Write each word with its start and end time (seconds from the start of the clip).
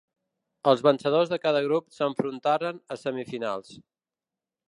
Els 0.69 0.79
vencedors 0.87 1.33
de 1.33 1.37
cada 1.43 1.61
grup 1.67 1.93
s'enfrontaren 1.99 2.81
a 2.95 2.99
semifinals. 3.03 3.73